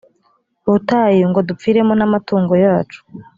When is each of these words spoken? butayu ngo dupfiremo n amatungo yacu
butayu 0.71 1.23
ngo 1.29 1.39
dupfiremo 1.49 1.93
n 1.95 2.01
amatungo 2.07 2.53
yacu 2.65 2.99